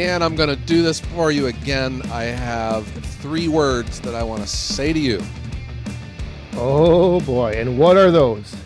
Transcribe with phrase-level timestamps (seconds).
[0.00, 2.00] Dan, I'm going to do this for you again.
[2.10, 2.86] I have
[3.20, 5.22] three words that I want to say to you.
[6.54, 8.56] Oh boy, and what are those?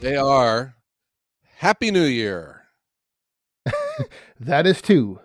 [0.00, 0.74] They are
[1.54, 2.62] Happy New Year.
[4.40, 5.20] that is two.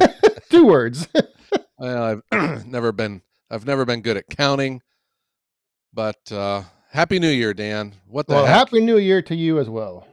[0.50, 1.08] two words.
[1.78, 4.82] well, I've never been I've never been good at counting,
[5.94, 7.94] but uh, Happy New Year, Dan.
[8.06, 8.56] What the well, heck?
[8.56, 10.06] Happy New Year to you as well.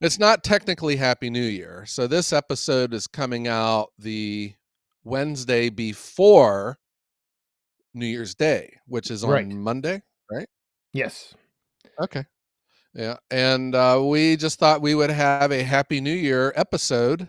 [0.00, 1.84] It's not technically Happy New Year.
[1.86, 4.54] So this episode is coming out the
[5.02, 6.78] Wednesday before
[7.94, 9.48] New Year's Day, which is on Right.
[9.48, 10.48] Monday, right?
[10.92, 11.34] Yes.
[12.00, 12.24] Okay.
[12.94, 13.16] Yeah.
[13.32, 17.28] And uh, we just thought we would have a Happy New Year episode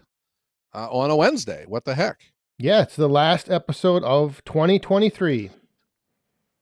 [0.76, 1.66] uh, on a Wednesday.
[1.68, 2.20] What the heck?
[2.60, 5.50] Yeah, it's the last episode of 2023.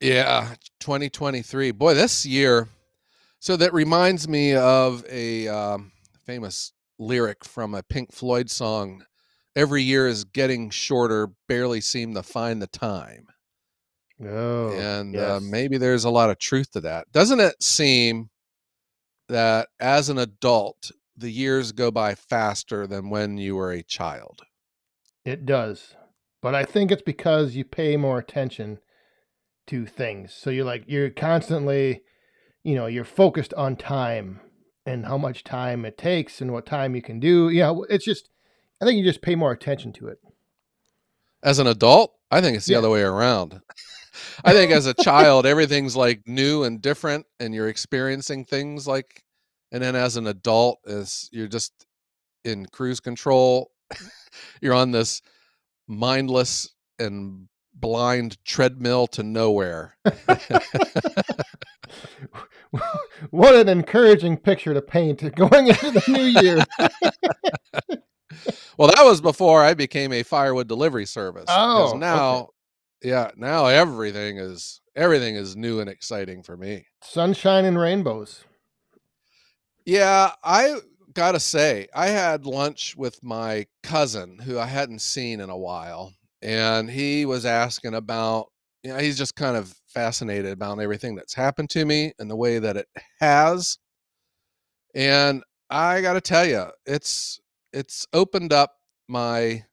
[0.00, 1.72] Yeah, 2023.
[1.72, 2.68] Boy, this year.
[3.40, 5.92] So that reminds me of a um,
[6.28, 9.02] famous lyric from a Pink Floyd song.
[9.56, 13.28] Every year is getting shorter, barely seem to find the time.
[14.22, 17.10] Oh, and uh, maybe there's a lot of truth to that.
[17.12, 18.28] Doesn't it seem
[19.30, 24.42] that as an adult, the years go by faster than when you were a child?
[25.24, 25.94] It does.
[26.42, 28.80] But I think it's because you pay more attention
[29.68, 30.34] to things.
[30.34, 32.02] So you're like, you're constantly,
[32.64, 34.40] you know, you're focused on time
[34.88, 37.50] and how much time it takes and what time you can do.
[37.50, 38.30] You know, it's just,
[38.80, 40.18] I think you just pay more attention to it.
[41.42, 42.78] As an adult, I think it's the Yeah.
[42.78, 43.60] other way around.
[44.44, 49.22] I think as a child, everything's like new and different, and you're experiencing things like,
[49.70, 51.86] and then as an adult, is you're just
[52.44, 53.70] in cruise control.
[54.62, 55.22] you're on this
[55.86, 57.48] mindless and
[57.80, 59.96] blind treadmill to nowhere.
[63.30, 66.64] what an encouraging picture to paint going into the new year.
[68.76, 71.46] Well, that was before I became a firewood delivery service.
[71.48, 71.98] Oh, okay.
[71.98, 72.50] now,
[73.02, 76.86] yeah, now everything is everything is new and exciting for me.
[77.02, 78.44] Sunshine and rainbows.
[79.84, 80.76] Yeah, I
[81.12, 86.12] gotta say, I had lunch with my cousin who I hadn't seen in a while,
[86.42, 88.48] and he was asking about.
[88.84, 92.36] You know, he's just kind of fascinated about everything that's happened to me and the
[92.36, 92.86] way that it
[93.20, 93.76] has.
[94.94, 97.40] And I got to tell you, it's
[97.72, 98.72] it's opened up
[99.08, 99.64] my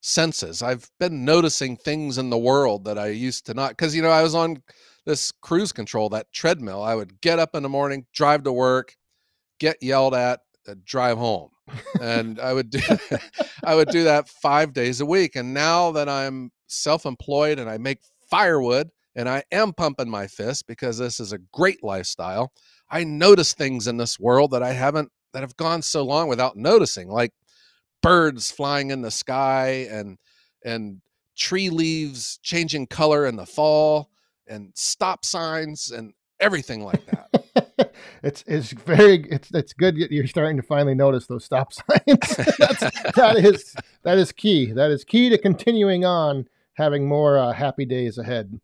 [0.00, 0.62] senses.
[0.62, 4.10] I've been noticing things in the world that I used to not because you know
[4.10, 4.62] I was on
[5.06, 6.82] this cruise control, that treadmill.
[6.82, 8.94] I would get up in the morning, drive to work,
[9.60, 11.50] get yelled at, uh, drive home,
[12.00, 12.80] and I would do
[13.64, 15.36] I would do that five days a week.
[15.36, 20.66] And now that I'm self-employed and I make firewood and I am pumping my fist
[20.66, 22.52] because this is a great lifestyle,
[22.90, 26.56] I notice things in this world that I haven't that have gone so long without
[26.56, 27.32] noticing, like
[28.02, 30.18] birds flying in the sky and
[30.64, 31.00] and
[31.36, 34.10] tree leaves changing color in the fall
[34.46, 37.37] and stop signs and everything like that.
[38.22, 42.36] it's it's very it's it's good you're starting to finally notice those stop signs.
[42.58, 42.80] That's,
[43.14, 44.72] that is that is key.
[44.72, 48.60] That is key to continuing on having more uh, happy days ahead.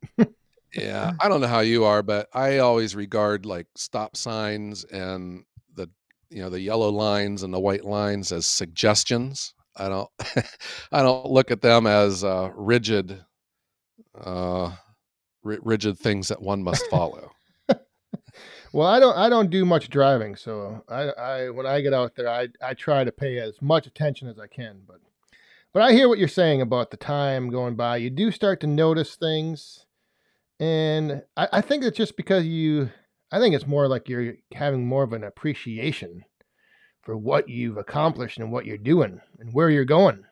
[0.74, 5.44] yeah, I don't know how you are, but I always regard like stop signs and
[5.74, 5.88] the
[6.30, 9.54] you know the yellow lines and the white lines as suggestions.
[9.76, 10.10] I don't
[10.92, 13.24] I don't look at them as uh, rigid
[14.20, 14.72] uh,
[15.42, 17.30] ri- rigid things that one must follow.
[18.74, 22.16] Well, I don't I don't do much driving, so I, I when I get out
[22.16, 24.80] there, I I try to pay as much attention as I can.
[24.84, 24.96] But
[25.72, 27.98] but I hear what you're saying about the time going by.
[27.98, 29.86] You do start to notice things,
[30.58, 32.90] and I, I think it's just because you.
[33.30, 36.24] I think it's more like you're having more of an appreciation
[37.00, 40.24] for what you've accomplished and what you're doing and where you're going.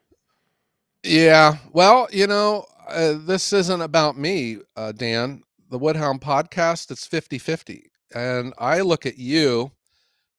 [1.05, 1.59] Yeah.
[1.73, 5.45] Well, you know, uh, this isn't about me, uh, Dan.
[5.71, 7.92] The Woodhound podcast, it's 50 50.
[8.15, 9.73] And I look at you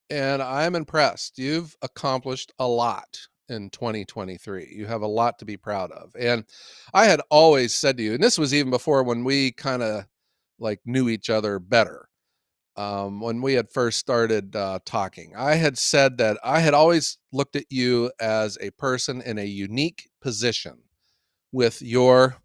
[0.10, 1.38] and I'm impressed.
[1.38, 4.74] You've accomplished a lot in 2023.
[4.76, 6.12] You have a lot to be proud of.
[6.20, 6.46] And
[6.94, 10.06] I had always said to you, and this was even before when we kind of
[10.60, 12.08] like knew each other better.
[12.76, 17.20] Um, when we had first started uh, talking, I had said that I had always
[17.32, 20.80] looked at you as a person in a unique position
[21.52, 22.38] with your,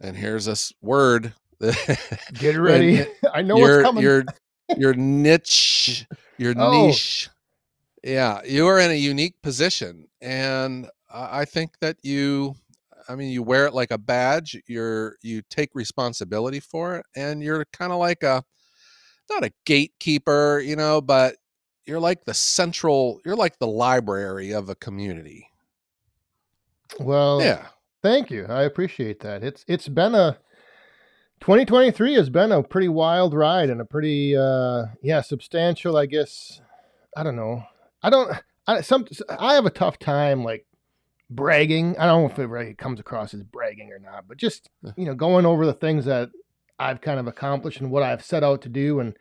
[0.00, 1.34] and here's this word.
[2.34, 2.98] Get ready.
[3.00, 4.02] And I know your, what's coming.
[4.02, 4.24] Your,
[4.76, 6.06] your niche,
[6.38, 6.86] your Oh.
[6.86, 7.28] niche.
[8.02, 10.06] Yeah, you are in a unique position.
[10.20, 12.54] And I I think that you,
[13.08, 14.56] I mean, you wear it like a badge.
[14.66, 17.06] You're, you take responsibility for it.
[17.16, 18.42] And you're kind of like a,
[19.30, 21.36] not a gatekeeper, you know, but
[21.86, 25.48] you're like the central, you're like the library of a community.
[27.00, 27.66] Well, Yeah.
[28.02, 28.46] thank you.
[28.46, 29.42] I appreciate that.
[29.42, 30.36] It's it's been a
[31.44, 36.62] 2023 has been a pretty wild ride and a pretty uh yeah, substantial, I guess.
[37.14, 37.62] I don't know.
[38.02, 38.32] I don't
[38.66, 40.64] I some I have a tough time like
[41.28, 41.98] bragging.
[41.98, 45.04] I don't know if it really comes across as bragging or not, but just, you
[45.04, 46.30] know, going over the things that
[46.78, 49.14] I've kind of accomplished and what I've set out to do and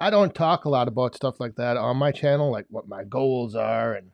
[0.00, 3.04] I don't talk a lot about stuff like that on my channel, like what my
[3.04, 4.10] goals are and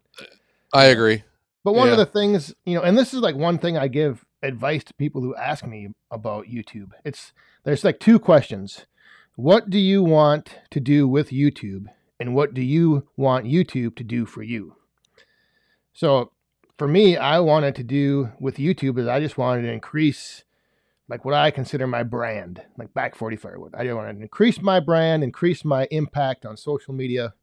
[0.74, 1.22] I agree.
[1.64, 1.92] but one Yeah.
[1.92, 4.94] of the things, you know, and this is like one thing I give advice to
[4.94, 6.90] people who ask me about YouTube.
[7.04, 7.32] It's
[7.64, 8.86] there's like two questions.
[9.36, 11.86] What do you want to do with YouTube
[12.20, 14.76] and what do you want YouTube to do for you?
[15.92, 16.30] So,
[16.78, 20.44] for me, I wanted to do with YouTube is I just wanted to increase
[21.08, 23.74] like what I consider my brand, like back 40 firewood.
[23.74, 27.34] I wanted to increase my brand, increase my impact on social media,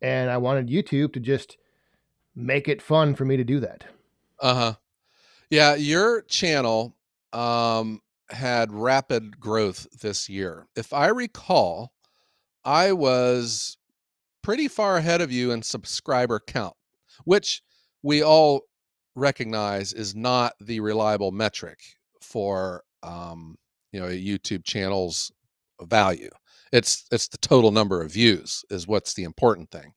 [0.00, 1.58] and I wanted YouTube to just
[2.34, 3.84] make it fun for me to do that.
[4.40, 4.74] Uh-huh.
[5.50, 6.96] Yeah, your channel
[7.32, 8.00] um
[8.30, 10.66] had rapid growth this year.
[10.74, 11.92] If I recall,
[12.64, 13.78] I was
[14.42, 16.74] pretty far ahead of you in subscriber count,
[17.24, 17.62] which
[18.02, 18.62] we all
[19.16, 21.80] recognize is not the reliable metric
[22.20, 23.56] for um,
[23.92, 25.32] you know, a YouTube channel's
[25.82, 26.30] value.
[26.72, 29.92] It's it's the total number of views is what's the important thing.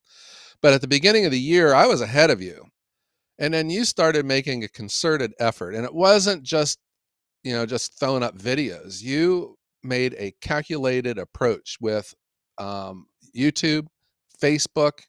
[0.62, 2.66] But at the beginning of the year, I was ahead of you.
[3.40, 5.74] And then you started making a concerted effort.
[5.74, 6.78] And it wasn't just,
[7.44, 9.02] you know, just throwing up videos.
[9.02, 12.14] You made a calculated approach with
[12.58, 13.88] um, YouTube,
[14.42, 15.00] Facebook,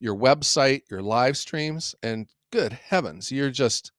[0.00, 3.92] your website, your live streams, and good heavens, you're just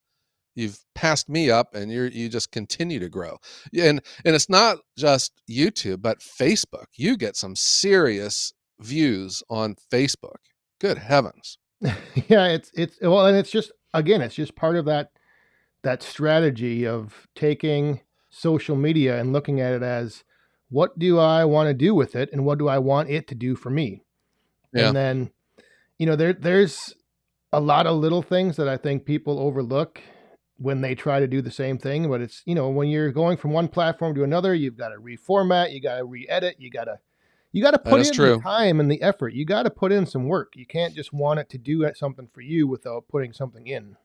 [0.55, 3.37] you've passed me up and you're you just continue to grow.
[3.77, 6.87] And and it's not just YouTube, but Facebook.
[6.95, 10.37] You get some serious views on Facebook.
[10.79, 11.57] Good heavens.
[12.27, 15.11] yeah, it's it's well, and it's just again, it's just part of that
[15.83, 20.23] that strategy of taking social media and looking at it as
[20.69, 23.35] what do I want to do with it and what do I want it to
[23.35, 24.03] do for me?
[24.73, 24.87] Yeah.
[24.87, 25.31] And then,
[25.97, 26.93] you know, there there's
[27.51, 30.01] a lot of little things that I think people overlook
[30.57, 32.09] when they try to do the same thing.
[32.09, 34.97] But it's, you know, when you're going from one platform to another, you've got to
[34.97, 36.99] reformat, you got to re-edit, you got to
[37.51, 38.35] you got to put in true.
[38.35, 39.33] the time and the effort.
[39.33, 40.53] You got to put in some work.
[40.55, 43.95] You can't just want it to do something for you without putting something in.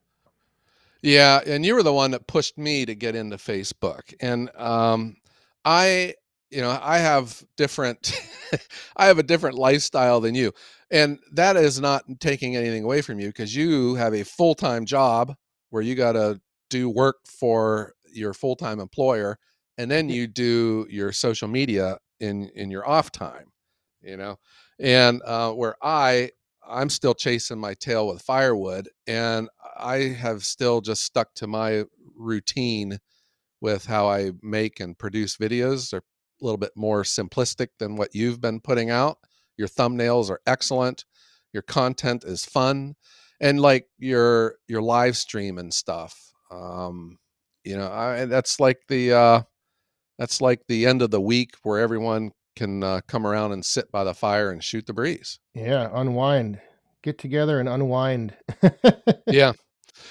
[1.02, 4.14] Yeah, and you were the one that pushed me to get into Facebook.
[4.20, 5.16] And um
[5.64, 6.14] I
[6.50, 8.18] you know, I have different
[8.96, 10.52] I have a different lifestyle than you.
[10.90, 15.34] And that is not taking anything away from you because you have a full-time job
[15.70, 19.38] where you got to do work for your full-time employer
[19.76, 23.52] and then you do your social media in in your off time,
[24.02, 24.38] you know.
[24.78, 26.30] And uh where I
[26.66, 31.84] I'm still chasing my tail with firewood, and I have still just stuck to my
[32.16, 32.98] routine
[33.60, 35.90] with how I make and produce videos.
[35.90, 39.18] They're a little bit more simplistic than what you've been putting out.
[39.56, 41.04] Your thumbnails are excellent.
[41.52, 42.94] Your content is fun,
[43.40, 46.32] and like your your live stream and stuff.
[46.50, 47.18] Um,
[47.64, 49.42] you know, I, that's like the uh,
[50.18, 53.90] that's like the end of the week where everyone can uh, come around and sit
[53.90, 55.38] by the fire and shoot the breeze.
[55.54, 56.60] Yeah, unwind.
[57.02, 58.34] Get together and unwind.
[59.26, 59.52] yeah.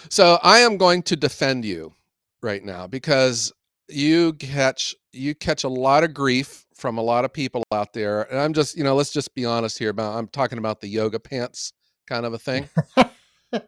[0.09, 1.93] So I am going to defend you
[2.41, 3.51] right now because
[3.89, 8.23] you catch you catch a lot of grief from a lot of people out there.
[8.23, 10.87] And I'm just, you know, let's just be honest here about I'm talking about the
[10.87, 11.73] yoga pants
[12.07, 12.67] kind of a thing.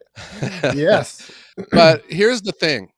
[0.74, 1.30] yes.
[1.70, 2.90] but here's the thing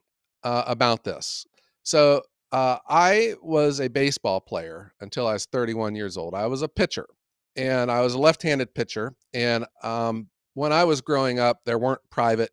[0.43, 1.47] uh, about this.
[1.83, 6.35] So uh, I was a baseball player until I was 31 years old.
[6.35, 7.07] I was a pitcher,
[7.57, 9.15] and I was a left-handed pitcher.
[9.35, 12.51] And um, when I was growing up, there weren't private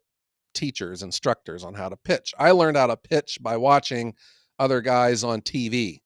[0.54, 2.34] teachers, instructors on how to pitch.
[2.38, 4.14] I learned how to pitch by watching
[4.60, 6.00] other guys on TV,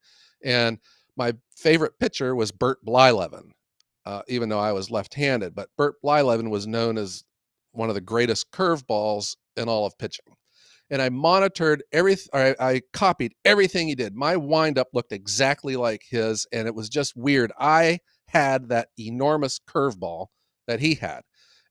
[0.43, 0.79] and
[1.15, 3.51] my favorite pitcher was Bert Blyleven.
[4.05, 7.23] Uh, even though I was left-handed, but Bert Blyleven was known as
[7.73, 10.33] one of the greatest curveballs in all of pitching.
[10.91, 14.15] And I monitored everything, I, I copied everything he did.
[14.15, 17.51] My windup looked exactly like his, and it was just weird.
[17.59, 20.27] I had that enormous curveball
[20.67, 21.21] that he had.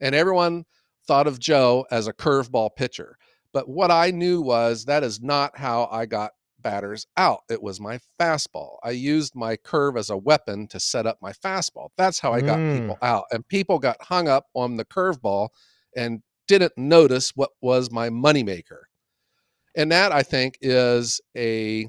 [0.01, 0.65] And everyone
[1.07, 3.17] thought of Joe as a curveball pitcher.
[3.53, 7.41] But what I knew was that is not how I got batters out.
[7.49, 8.77] It was my fastball.
[8.83, 11.89] I used my curve as a weapon to set up my fastball.
[11.97, 12.73] That's how I got Mm.
[12.75, 13.25] people out.
[13.31, 15.49] And people got hung up on the curveball
[15.97, 18.83] and didn't notice what was my moneymaker.
[19.77, 21.89] And that I think is a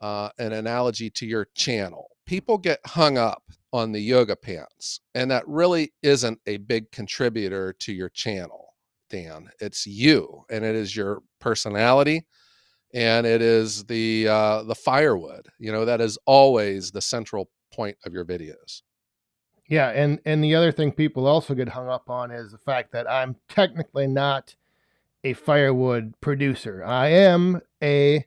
[0.00, 2.08] uh, an analogy to your channel.
[2.26, 7.72] People get hung up on the yoga pants, and that really isn't a big contributor
[7.74, 8.74] to your channel.
[9.10, 9.50] Dan.
[9.60, 12.26] It's you, and it is your personality,
[12.94, 15.48] and it is the uh, the firewood.
[15.58, 18.82] You know that is always the central point of your videos.
[19.68, 22.92] Yeah, and and the other thing people also get hung up on is the fact
[22.92, 24.54] that I'm technically not
[25.24, 26.82] a firewood producer.
[26.84, 28.26] I am a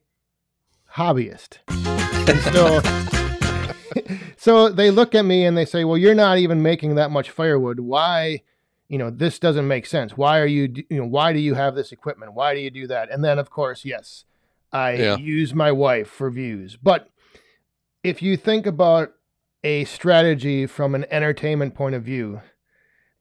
[0.95, 1.59] hobbyist.
[2.53, 2.81] So
[4.37, 7.29] so they look at me and they say, "Well, you're not even making that much
[7.29, 7.79] firewood.
[7.79, 8.41] Why,
[8.87, 10.17] you know, this doesn't make sense.
[10.17, 12.33] Why are you you know, why do you have this equipment?
[12.33, 14.25] Why do you do that?" And then of course, yes,
[14.71, 15.17] I Yeah.
[15.17, 16.77] use my wife for views.
[16.81, 17.09] But
[18.03, 19.13] if you think about
[19.63, 22.41] a strategy from an entertainment point of view,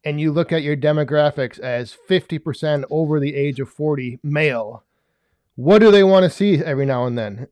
[0.04, 4.84] and you look at your demographics as 50% over the age of 40 male,
[5.56, 7.46] what do they want to see every now and then?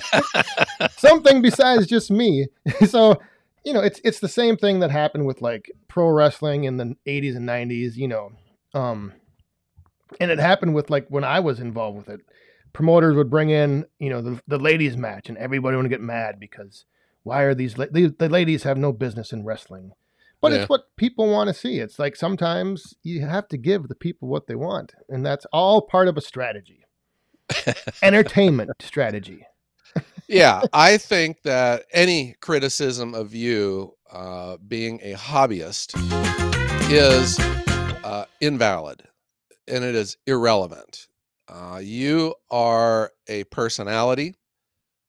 [0.96, 2.48] Something besides just me.
[2.88, 3.20] so,
[3.64, 6.96] you know, it's it's the same thing that happened with like pro wrestling in the
[7.06, 8.32] 80s and 90s, you know.
[8.74, 9.12] Um
[10.20, 12.20] and it happened with like when I was involved with it.
[12.72, 16.40] Promoters would bring in, you know, the, the ladies match and everybody would get mad
[16.40, 16.84] because
[17.22, 19.92] why are these la- the, the ladies have no business in wrestling
[20.44, 20.60] but Yeah.
[20.60, 24.28] it's what people want to see it's like sometimes you have to give the people
[24.28, 26.84] what they want and that's all part of a strategy
[28.02, 29.46] entertainment strategy
[30.26, 35.94] yeah, I think that any criticism of you uh, being a hobbyist
[36.90, 37.38] is
[38.04, 39.02] uh, invalid
[39.68, 41.08] and it is irrelevant.
[41.48, 44.34] Uh, you are a personality.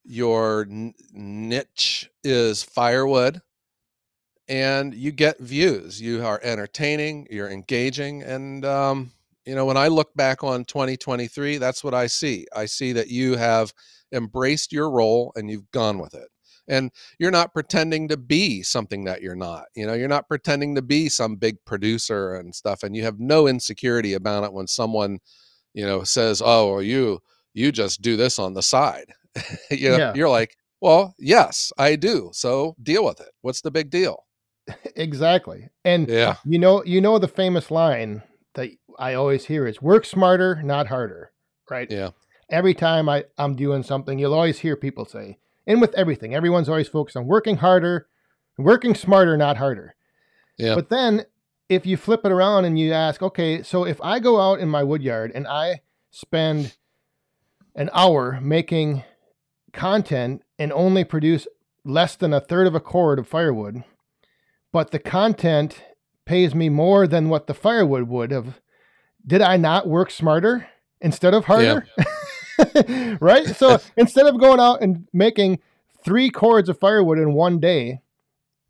[0.03, 3.41] Your n- niche is firewood,
[4.47, 6.01] and you get views.
[6.01, 8.23] You are entertaining, you're engaging.
[8.23, 9.11] And, um,
[9.45, 12.45] you know, when I look back on 2023, that's what I see.
[12.55, 13.73] I see that you have
[14.11, 16.29] embraced your role and you've gone with it.
[16.67, 19.65] And you're not pretending to be something that you're not.
[19.75, 22.81] You know, you're not pretending to be some big producer and stuff.
[22.81, 25.19] And you have no insecurity about it when someone,
[25.75, 27.19] you know, says, "Oh, well, you
[27.53, 29.13] you just do this on the side."
[29.69, 30.13] you know, Yeah.
[30.15, 32.31] you're like, "Well, yes, I do.
[32.33, 33.29] So deal with it.
[33.41, 34.25] What's the big deal?"
[34.95, 36.35] exactly and Yeah.
[36.45, 38.23] you know you know the famous line
[38.55, 41.31] that i always hear is work smarter not harder
[41.69, 42.09] right Yeah.
[42.49, 46.69] every time I, i'm doing something you'll always hear people say and with everything everyone's
[46.69, 48.07] always focused on working harder
[48.57, 49.95] working smarter not harder
[50.57, 50.75] Yeah.
[50.75, 51.25] But then
[51.67, 54.69] if you flip it around and you ask, okay, so if I go out in
[54.69, 55.81] my wood yard and I
[56.11, 56.77] spend
[57.75, 59.03] an hour making
[59.73, 61.47] content and only produce
[61.83, 63.83] less than a third of a cord of firewood,
[64.75, 65.81] but the content
[66.25, 68.59] pays me more than what the firewood would have,
[69.25, 70.67] did I not work smarter
[70.99, 71.87] instead of harder?
[73.21, 73.47] right?
[73.55, 75.59] So instead of going out and making
[76.03, 78.01] three cords of firewood in one day,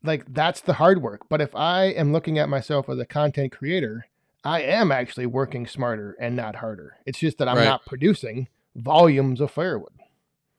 [0.03, 1.21] like that's the hard work.
[1.27, 4.05] But if I am looking at myself as a content creator,
[4.43, 6.97] I am actually working smarter and not harder.
[7.07, 7.65] It's just that I'm Right.
[7.65, 9.93] not producing volumes of firewood.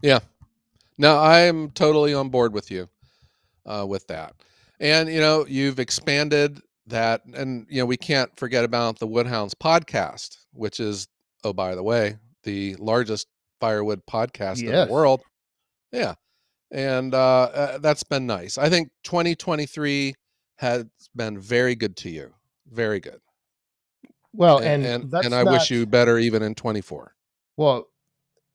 [0.03, 0.19] Yeah.
[0.99, 2.89] No, I'm totally on board with you
[3.65, 4.35] uh, with that.
[4.79, 9.55] And you know, you've expanded that, and you know, we can't forget about the Woodhounds
[9.55, 11.09] podcast, which is,
[11.45, 13.27] oh, by the way, the largest
[13.61, 15.23] firewood podcast in the world.
[15.93, 16.15] Yeah,
[16.71, 18.59] and uh, uh, that's been nice.
[18.59, 20.15] I think 2023
[20.57, 22.33] has been very good to you,
[22.71, 23.21] very good.
[24.33, 27.15] Well, and and and, that's and I not, wish you better even in 24.
[27.57, 27.89] Well,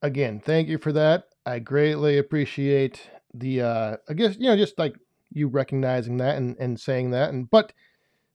[0.02, 1.24] again, thank you for that.
[1.44, 3.02] I greatly appreciate
[3.34, 4.94] the uh I guess you know just like
[5.32, 7.72] you recognizing that and and saying that and but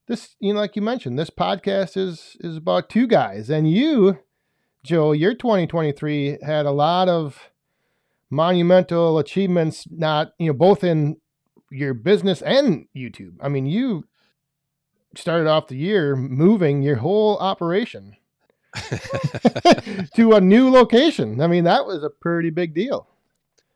[0.06, 4.18] this you know like you mentioned this podcast is is about two guys and you
[4.84, 7.50] Joe your 2023 had a lot of
[8.30, 11.16] monumental achievements not you know both in
[11.70, 13.34] your business and YouTube.
[13.40, 14.06] I mean, you
[15.16, 18.16] started off the year moving your whole operation
[20.14, 21.40] to a new location.
[21.40, 23.08] I mean, that was a pretty big deal.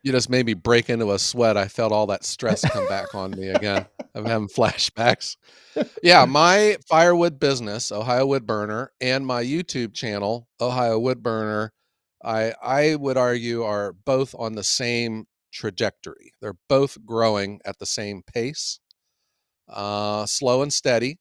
[0.02, 1.56] You just made me break into a sweat.
[1.56, 3.87] I felt all that stress come back on me again.
[4.14, 5.37] I'm having flashbacks.
[6.02, 11.73] Yeah, my firewood business, Ohio Wood Burner, and my YouTube channel, Ohio Wood Burner,
[12.25, 16.32] I I would argue are both on the same trajectory.
[16.40, 18.80] They're both growing at the same pace,
[19.68, 21.18] uh, slow and steady.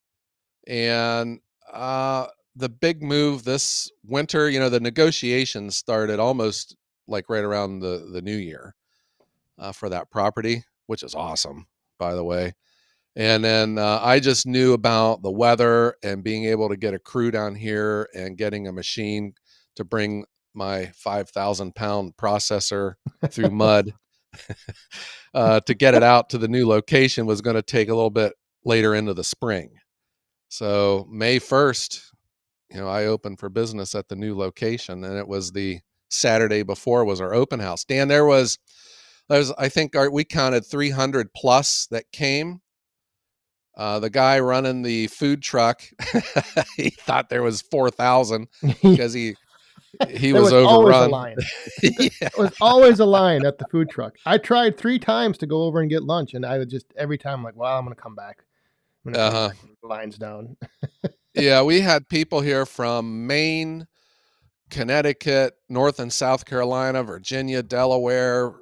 [0.68, 1.40] And
[1.72, 6.76] uh, the big move this winter, you know, the negotiations started almost
[7.12, 8.76] like right around the the new year
[9.60, 11.68] uh, for that property, which is awesome,
[12.00, 12.54] by the way.
[13.16, 17.00] And then uh, I just knew about the weather and being able to get a
[17.00, 19.34] crew down here and getting a machine
[19.76, 22.94] to bring my 5,000 pound processor
[23.30, 23.94] through mud
[25.34, 28.10] uh, to get it out to the new location was going to take a little
[28.10, 29.72] bit later into the spring.
[30.50, 32.02] So May 1st,
[32.72, 35.80] you know, I opened for business at the new location, and it was the
[36.12, 37.84] Saturday before was our open house.
[37.84, 38.60] Dan, there was,
[39.30, 42.62] there was I think our, we counted 300 plus that came.
[43.78, 45.82] Uh, the guy running the food truck,
[46.76, 48.48] he thought there was 4,000
[48.84, 49.36] because he
[50.10, 51.36] he was, was overrun.
[51.84, 52.10] yeah.
[52.20, 54.16] There was always a line at the food truck.
[54.26, 57.18] I tried three times to go over and get lunch, and I would just every
[57.18, 58.46] time like, well, I'm going to come back.
[59.14, 59.50] Uh huh.
[59.84, 60.56] Lines down.
[61.34, 63.88] yeah, we had people here from Maine,
[64.72, 68.54] Connecticut, North and South Carolina, Virginia, Delaware,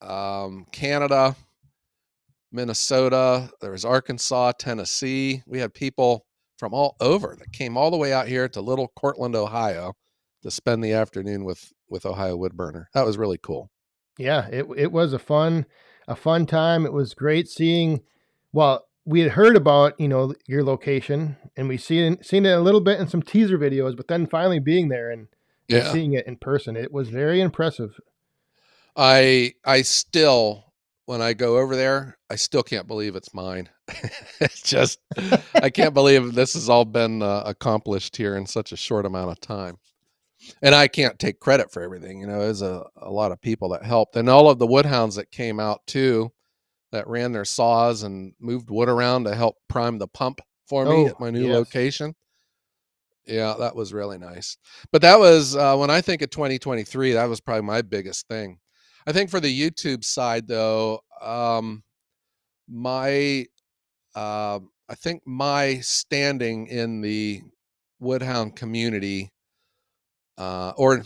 [0.00, 1.34] um, Canada,
[2.52, 3.50] Minnesota.
[3.60, 5.42] There was Arkansas, Tennessee.
[5.46, 6.26] We had people
[6.58, 9.94] from all over that came all the way out here to Little Cortland, Ohio,
[10.42, 12.84] to spend the afternoon with with Ohio Woodburner.
[12.94, 13.70] That was really cool.
[14.18, 15.66] Yeah, it it was a fun
[16.06, 16.86] a fun time.
[16.86, 18.02] It was great seeing.
[18.52, 22.60] Well, we had heard about you know your location, and we seen seen it a
[22.60, 25.28] little bit in some teaser videos, but then finally being there and,
[25.68, 25.92] yeah.
[25.92, 27.98] seeing it in person, it was very impressive.
[28.96, 30.72] I I still
[31.06, 33.68] when I go over there, I still can't believe it's mine.
[34.40, 35.00] it's just
[35.54, 39.30] I can't believe this has all been uh, accomplished here in such a short amount
[39.30, 39.78] of time
[40.62, 42.20] and I can't take credit for everything.
[42.20, 45.16] You know, there's a, a lot of people that helped, and all of the woodhounds
[45.16, 46.32] that came out too,
[46.92, 51.04] that ran their saws and moved wood around to help prime the pump for me
[51.04, 51.54] oh, at my new yes.
[51.54, 52.14] location.
[53.26, 54.56] Yeah, that was really nice.
[54.92, 57.12] But that was uh, when I think of 2023.
[57.12, 58.58] That was probably my biggest thing.
[59.06, 61.82] I think for the YouTube side, though, um,
[62.68, 63.46] my
[64.14, 67.42] uh, I think my standing in the
[68.00, 69.30] woodhound community
[70.38, 71.02] uh, or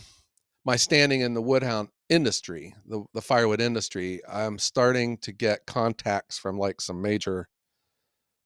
[0.65, 6.37] my standing in the woodhound industry, the, the firewood industry, I'm starting to get contacts
[6.37, 7.47] from like some major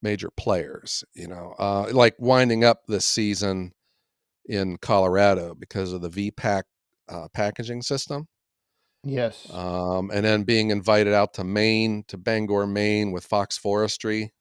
[0.03, 3.74] major players, you know, uh, like winding up this season
[4.46, 6.63] in Colorado because of the VPAC
[7.09, 8.27] uh, packaging system.
[9.03, 9.51] Yes.
[9.51, 14.33] Um, and then being invited out to Maine, to Bangor, Maine with Fox Forestry.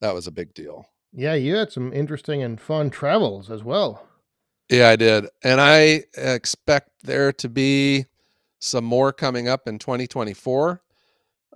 [0.00, 0.86] That was a big deal.
[1.12, 4.06] Yeah, you had some interesting and fun travels as well.
[4.68, 5.26] Yeah, I did.
[5.42, 8.06] And I expect there to be
[8.60, 10.82] some more coming up in 2024.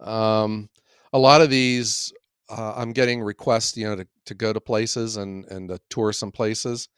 [0.01, 0.71] Um,
[1.13, 2.13] a lot of these,
[2.53, 6.13] uh, I'm getting requests, you know, to, to go to places and, and to tour
[6.13, 6.89] some places.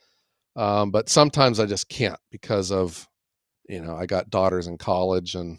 [0.57, 3.09] Um, but sometimes I just can't because of,
[3.69, 5.59] you know, I got daughters in college and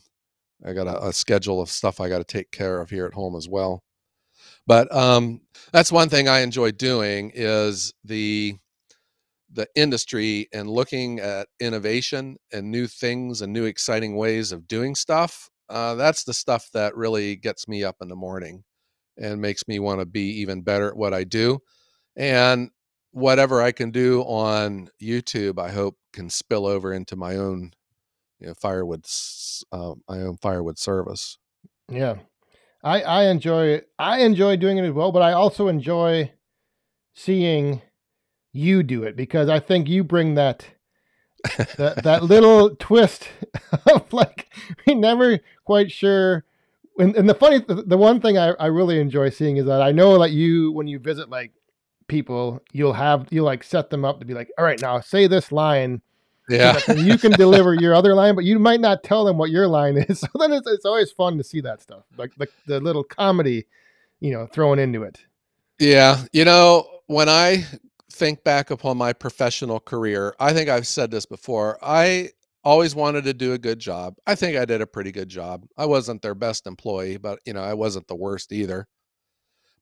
[0.66, 3.14] I got a, a schedule of stuff I got to take care of here at
[3.14, 3.84] home as well.
[4.68, 8.56] But um, that's one thing I enjoy doing is the
[9.52, 14.96] the industry and looking at innovation and new things and new exciting ways of doing
[14.96, 18.64] stuff uh, that's the stuff that really gets me up in the morning
[19.18, 21.60] and makes me want to be even better at what i do
[22.16, 22.70] and
[23.12, 27.72] whatever i can do on youtube i hope can spill over into my own
[28.40, 29.06] you know, firewood
[29.72, 31.38] uh, my own firewood service
[31.90, 32.16] yeah
[32.84, 36.32] i i enjoy i enjoy doing it as well but i also enjoy
[37.14, 37.82] seeing
[38.56, 40.66] you do it because I think you bring that
[41.78, 43.30] that that little twist
[43.92, 44.52] of like
[44.88, 46.46] we never quite sure.
[46.98, 49.82] And, and the funny, the, the one thing I, I really enjoy seeing is that
[49.82, 51.52] I know that you when you visit like
[52.08, 55.28] people, you'll have you'll like set them up to be like, all right, now say
[55.28, 56.02] this line.
[56.48, 59.50] Yeah, so you can deliver your other line, but you might not tell them what
[59.50, 60.20] your line is.
[60.26, 63.66] So then it's, it's always fun to see that stuff, like the, the little comedy,
[64.20, 65.26] you know, thrown into it.
[65.80, 67.66] Yeah, you know, when I
[68.12, 71.80] think back upon my professional career, I think I've said this before.
[71.82, 72.30] I
[72.66, 74.16] always wanted to do a good job.
[74.28, 75.66] I think I did a pretty good job.
[75.78, 78.88] I wasn't their best employee, but you know, I wasn't the worst either.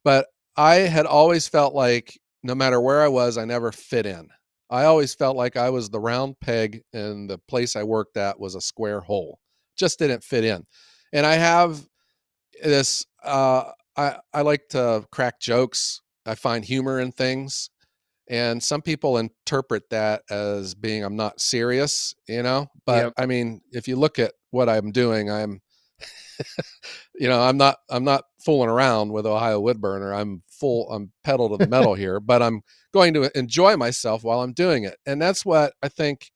[0.03, 4.29] But I had always felt like no matter where I was, I never fit in.
[4.69, 8.39] I always felt like I was the round peg and the place I worked at
[8.39, 9.39] was a square hole.
[9.77, 10.65] Just didn't fit in.
[11.13, 11.85] And I have
[12.63, 16.01] this uh I I like to crack jokes.
[16.25, 17.69] I find humor in things
[18.33, 23.13] and some people interpret that as being i'm not serious you know but yep.
[23.17, 25.61] i mean if you look at what i'm doing i'm
[27.15, 31.47] you know i'm not i'm not fooling around with ohio woodburner i'm full i'm pedal
[31.47, 35.21] to the metal here but i'm going to enjoy myself while i'm doing it and
[35.21, 36.31] that's what i think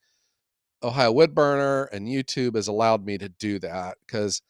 [0.84, 4.44] ohio woodburner and youtube has allowed me to do that because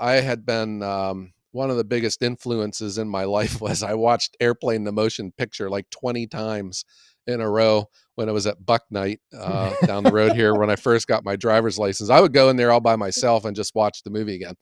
[0.00, 4.36] i had been um, one of the biggest influences in my life was I watched
[4.40, 6.84] Airplane the Motion Picture like 20 times
[7.26, 10.70] in a row when I was at Buck Night uh, down the road here when
[10.70, 12.10] I first got my driver's license.
[12.10, 14.54] I would go in there all by myself and just watch the movie again.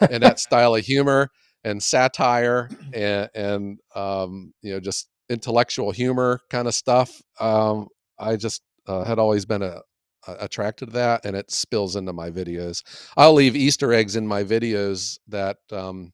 [0.00, 1.30] And that style of humor
[1.62, 7.22] and satire and, and um, you know, just intellectual humor kind of stuff.
[7.38, 9.80] Um, I just uh, had always been a,
[10.26, 12.82] a, attracted to that, and it spills into my videos.
[13.16, 16.12] I'll leave Easter eggs in my videos that um,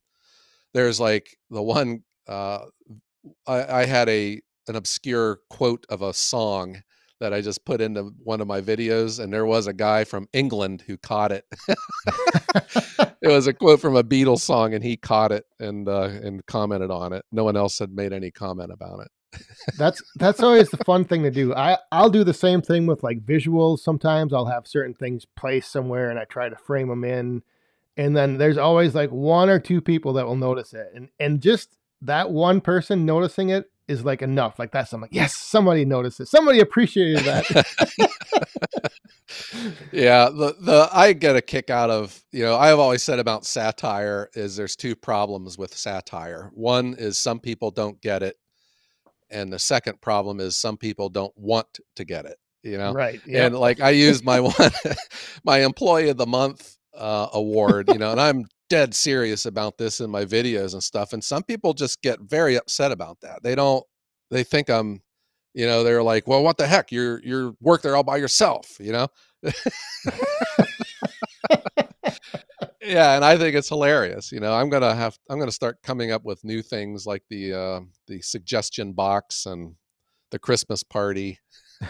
[0.77, 2.61] there's like the one uh,
[3.47, 6.83] I, I had a an obscure quote of a song
[7.19, 10.29] that I just put into one of my videos, and there was a guy from
[10.35, 11.47] England who caught it.
[13.23, 16.45] it was a quote from a Beatles song, and he caught it and uh, and
[16.45, 17.25] commented on it.
[17.33, 19.09] No one else had made any comment about it.
[19.79, 21.55] that's that's always the fun thing to do.
[21.55, 23.79] I I'll do the same thing with like visuals.
[23.79, 27.43] Sometimes I'll have certain things placed somewhere, and I try to frame them in.
[27.97, 31.41] And then there's always like one or two people that will notice it, and and
[31.41, 34.59] just that one person noticing it is like enough.
[34.59, 36.29] Like that's I'm like, yes, somebody noticed it.
[36.29, 38.11] Somebody appreciated that.
[39.93, 43.19] yeah, the the I get a kick out of, you know, I have always said
[43.19, 46.51] about satire is there's two problems with satire.
[46.55, 48.37] One is some people don't get it.
[49.31, 52.93] And the second problem is some people don't want to get it, you know.
[52.93, 53.21] Right.
[53.27, 53.47] Yep.
[53.47, 54.55] And like I use my one
[55.45, 60.01] my employee of the month uh, award, you know, and I'm dead serious about this
[60.01, 63.43] in my videos and stuff and some people just get very upset about that.
[63.43, 63.85] They don't
[64.31, 65.01] they think i'm
[65.55, 66.91] you know they're like well what the heck?
[66.91, 69.09] You're you're work there all by yourself you know?
[72.83, 74.55] Yeah and i think it's hilarious you know?
[74.55, 78.21] I'm gonna have i'm gonna start coming up with new things like the uh the
[78.23, 79.75] suggestion box and
[80.31, 81.39] the christmas party.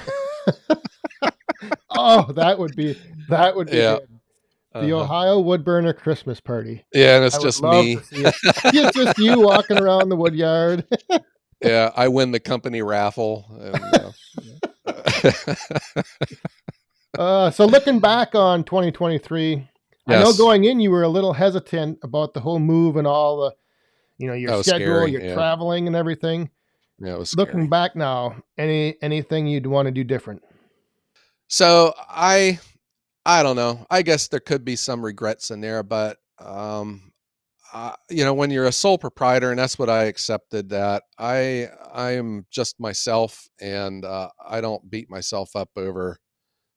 [1.99, 3.99] Oh that would be that would be yeah.
[3.99, 4.16] good.
[4.81, 5.05] The uh-huh.
[5.05, 6.85] Ohio Woodburner Christmas Party.
[6.93, 7.99] Yeah, and it's I just me.
[8.11, 8.35] It.
[8.43, 10.85] it's just you walking around the woodyard.
[11.63, 13.47] yeah, I win the company raffle.
[13.61, 14.15] And,
[14.87, 15.93] uh,
[17.19, 19.67] uh, so looking back on 2023, yes.
[20.07, 23.41] I know going in you were a little hesitant about the whole move and all
[23.41, 23.55] the,
[24.19, 25.35] you know, your schedule, scary, your yeah.
[25.35, 26.51] traveling and everything.
[26.99, 28.37] Yeah, it was looking back now.
[28.57, 30.43] Any anything you'd want to do different?
[31.49, 32.59] So I
[33.27, 33.85] I don't know.
[33.91, 37.13] I guess there could be some regrets in there, but um,
[37.75, 41.69] uh, you know, when you're a sole proprietor, and that's what I accepted that I
[41.93, 46.21] I am just myself, and uh, I don't beat myself up over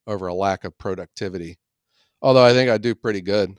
[0.08, 1.60] over a lack of productivity.
[2.20, 3.56] Although I think I do pretty good.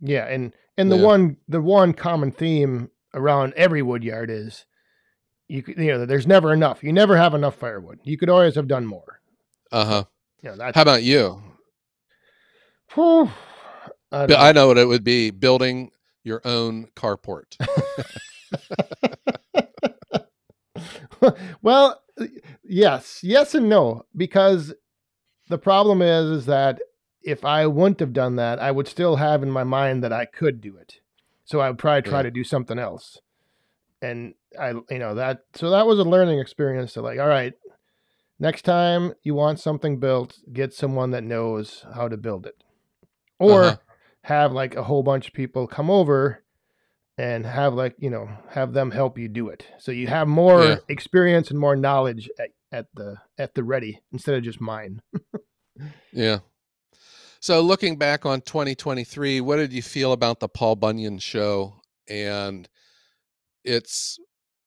[0.00, 1.04] Yeah, and and the yeah.
[1.04, 4.64] one the one common theme around every woodyard is
[5.48, 6.84] you you know there's never enough.
[6.84, 7.98] You never have enough firewood.
[8.04, 9.20] You could always have done more.
[9.72, 10.04] Uh huh.
[10.42, 11.42] You know, How about you?
[12.94, 13.30] Whew,
[14.12, 15.90] I, I know what it would be building
[16.22, 17.56] your own carport.
[21.62, 22.02] well,
[22.64, 24.74] yes, yes and no, because
[25.48, 26.80] the problem is is that
[27.22, 30.24] if I wouldn't have done that, I would still have in my mind that I
[30.24, 31.00] could do it.
[31.44, 32.24] So I would probably try yeah.
[32.24, 33.20] to do something else.
[34.02, 37.54] And I, you know, that, so that was a learning experience to like, all right,
[38.38, 42.62] next time you want something built, get someone that knows how to build it
[43.38, 43.76] or uh-huh.
[44.22, 46.42] have like a whole bunch of people come over
[47.18, 49.66] and have like you know have them help you do it.
[49.78, 50.76] So you have more yeah.
[50.88, 55.00] experience and more knowledge at, at the at the ready instead of just mine.
[56.12, 56.38] Yeah.
[57.38, 61.74] So looking back on 2023 what did you feel about the paul bunyan show?
[62.08, 62.66] And
[63.62, 64.18] it's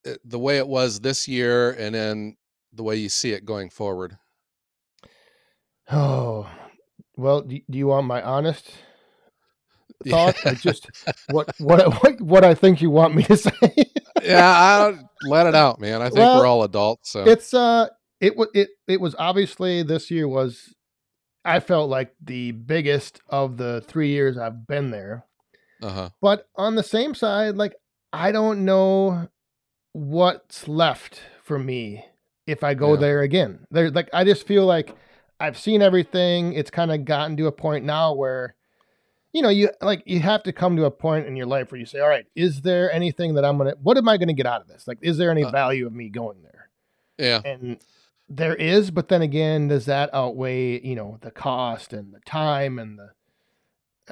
[0.04, 2.38] it, eh, the way it was this year and then
[2.72, 4.20] the way you see it going forward?
[5.92, 6.48] Oh
[7.20, 8.72] well, do, do you want my honest
[10.08, 10.52] thought, yeah.
[10.52, 10.90] or just
[11.30, 13.74] what what what what I think you want me to say?
[14.24, 16.02] yeah, I'll let it out, man.
[16.02, 17.12] I think well, we're all adults.
[17.12, 17.88] So it's uh,
[18.22, 20.74] it was it it was obviously this year was,
[21.44, 25.26] I felt like the biggest of the three years I've been there.
[25.82, 26.10] Uh-huh.
[26.22, 27.76] But on the same side, like
[28.14, 29.28] I don't know
[29.94, 32.06] what's left for me
[32.48, 33.00] if I go yeah.
[33.00, 33.66] there again.
[33.72, 34.96] There, like I just feel like
[35.40, 36.54] I've seen everything.
[36.54, 38.56] It's kind of gotten to a point now where,
[39.34, 41.80] you know, you like you have to come to a point in your life where
[41.80, 43.76] you say, all right, is there anything that I'm gonna?
[43.82, 44.88] What am I gonna get out of this?
[44.88, 46.70] Like, is there any uh, value of me going there?
[47.18, 47.78] Yeah, and
[48.28, 52.80] there is, but then again, does that outweigh you know the cost and the time
[52.80, 53.12] and the?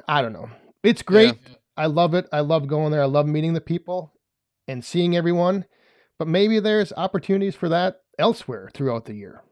[0.06, 0.50] I don't know.
[0.82, 1.34] It's great.
[1.34, 1.54] Yeah.
[1.76, 2.28] I love it.
[2.32, 3.02] I love going there.
[3.02, 4.12] I love meeting the people
[4.66, 5.64] and seeing everyone.
[6.18, 9.42] But maybe there's opportunities for that elsewhere throughout the year.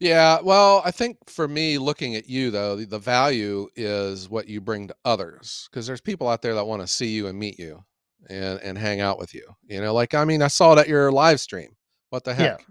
[0.00, 4.48] Yeah, well, I think for me, looking at you though, the, the value is what
[4.48, 7.38] you bring to others because there's people out there that want to see you and
[7.38, 7.84] meet you
[8.28, 9.46] and and hang out with you.
[9.68, 11.76] You know, like I mean, I saw it at your live stream.
[12.08, 12.60] What the heck?
[12.60, 12.66] Yeah.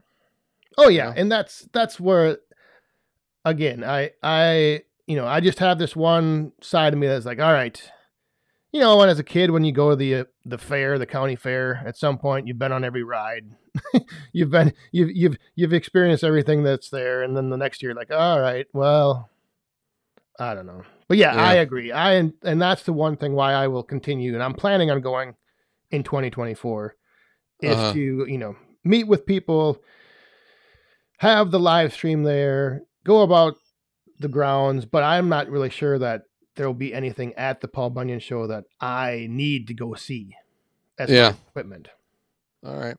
[0.77, 1.21] Oh yeah, you know?
[1.21, 2.39] and that's that's where
[3.45, 7.39] again, I I you know, I just have this one side of me that's like,
[7.39, 7.79] all right,
[8.71, 11.05] you know, when as a kid, when you go to the uh, the fair, the
[11.05, 13.45] county fair, at some point you've been on every ride,
[14.33, 18.11] you've been you've you've you've experienced everything that's there, and then the next year, like,
[18.11, 19.29] all right, well,
[20.39, 21.41] I don't know, but yeah, Yeah.
[21.43, 21.91] I agree.
[21.91, 25.01] I and, and that's the one thing why I will continue, and I'm planning on
[25.01, 25.35] going
[25.91, 26.95] in 2024
[27.61, 27.93] is Uh-huh.
[27.93, 29.81] to you know meet with people,
[31.17, 33.55] have the live stream there, go about
[34.19, 36.23] the grounds, but I'm not really sure that
[36.55, 40.35] there will be anything at the Paul Bunyan show that I need to go see
[40.97, 41.29] as Yeah.
[41.29, 41.89] as equipment.
[42.65, 42.95] All right.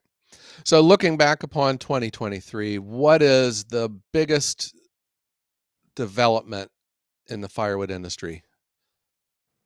[0.63, 4.73] So looking back upon 2023, what is the biggest
[5.95, 6.69] development
[7.27, 8.43] in the firewood industry?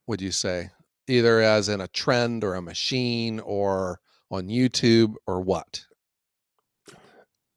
[0.07, 0.71] Would you say
[1.07, 3.99] either as in a trend or a machine or
[4.31, 5.85] on YouTube or what?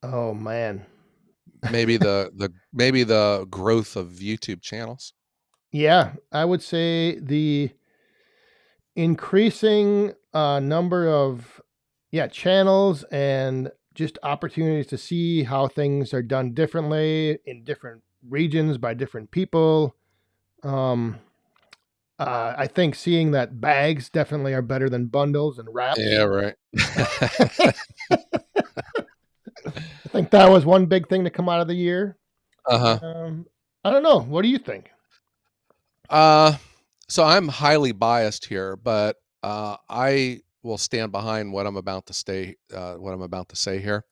[0.02, 0.86] Oh man.
[1.70, 5.12] Maybe the the maybe the growth of YouTube channels.
[5.70, 7.70] Yeah, I would say the
[8.96, 11.60] increasing uh, number of
[12.10, 18.78] yeah channels and just opportunities to see how things are done differently in different regions
[18.78, 19.96] by different people.
[20.62, 21.18] Um,
[22.18, 26.00] uh, I think seeing that bags definitely are better than bundles and wraps.
[26.00, 26.54] Yeah, right.
[26.78, 27.72] I
[30.10, 32.16] think that was one big thing to come out of the year.
[32.66, 32.98] uh-huh.
[33.02, 33.46] Um,
[33.84, 34.20] I don't know.
[34.20, 34.90] What do you think?
[36.08, 36.56] Uh,
[37.08, 42.12] so I'm highly biased here, but uh, I will stand behind what I'm about to
[42.12, 44.04] stay, uh, what I'm about to say here.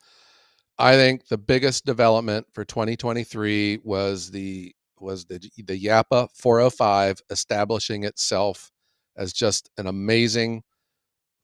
[0.79, 8.05] I think the biggest development for 2023 was the was the the Japa 405 establishing
[8.05, 8.73] itself
[9.17, 10.63] as just an amazing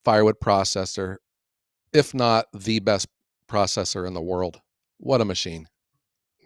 [0.04, 1.18] firewood processor,
[1.92, 3.06] if not the best
[3.48, 4.60] processor in the world.
[4.98, 5.68] What a machine!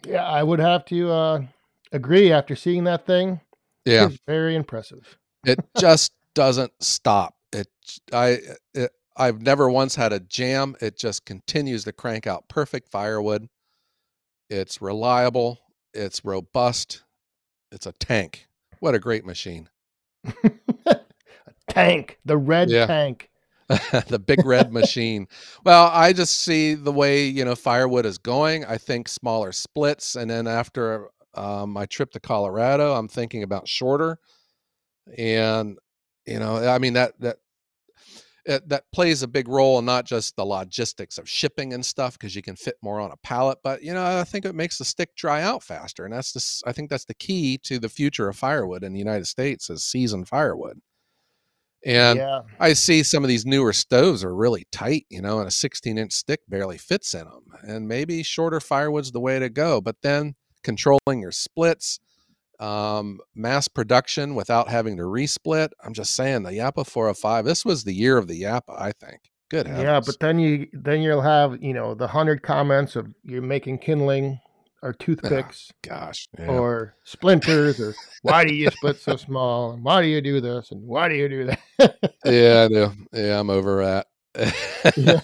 [0.05, 1.43] Yeah, I would have to uh,
[1.93, 3.41] agree after seeing that thing.
[3.85, 4.07] Yeah.
[4.07, 5.17] It's very impressive.
[5.45, 7.69] it just doesn't stop it
[8.13, 8.39] i
[8.75, 13.49] it, i've never once had a jam it just continues to crank out perfect firewood.
[14.51, 15.61] It's reliable
[15.95, 17.05] it's robust
[17.73, 18.49] it's a tank.
[18.81, 19.69] What a great machine.
[20.87, 22.81] A tank, the red Yeah.
[22.81, 23.31] tank.
[24.09, 25.29] the big red machine.
[25.65, 30.17] Well i just see the way you know firewood is going i think smaller splits
[30.17, 34.19] and then after um, my trip to colorado i'm thinking about shorter.
[35.19, 35.79] And
[36.27, 37.39] you know i mean that that
[38.49, 42.13] Uh, that plays a big role in not just the logistics of shipping and stuff
[42.13, 44.79] because you can fit more on a pallet but you know i think it makes
[44.79, 47.89] the stick dry out faster and that's just i think that's the key to the
[47.89, 50.81] future of firewood in the united states is seasoned firewood
[51.87, 55.47] and yeah, I see some of these newer stoves are really tight, you know, and
[55.47, 57.45] a 16 inch stick barely fits in them.
[57.63, 59.81] And maybe shorter firewood's the way to go.
[59.81, 62.01] But then controlling your splits,
[62.61, 65.71] um, mass production without having to resplit.
[65.85, 69.21] I'm just saying the Japa 405, this was the year of the Japa, I think.
[69.49, 69.85] Good heavens.
[69.85, 73.79] yeah, but then you then you'll have you know the hundred comments of you're making
[73.79, 74.41] kindling
[74.83, 76.29] or toothpicks gosh.
[76.37, 76.47] yeah.
[76.47, 80.73] or splinters or why do you split so small and why do you do this
[80.73, 82.13] and why do you do that?
[82.25, 82.93] yeah, I do.
[83.13, 84.07] Yeah, I'm over that.
[84.97, 85.21] Yeah.